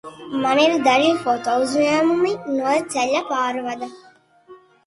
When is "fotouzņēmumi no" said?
1.25-2.75